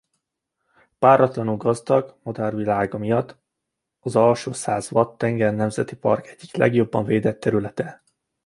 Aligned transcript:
Páratlanul 0.99 1.57
gazdag 1.57 2.15
madárvilága 2.23 2.97
miatt 2.97 3.37
az 3.99 4.15
Alsó-Szász 4.15 4.91
Watt-tenger 4.91 5.53
Nemzeti 5.53 5.95
Park 5.95 6.27
egyik 6.27 6.55
legjobban 6.55 7.05
védett 7.05 7.39
területe. 7.39 8.03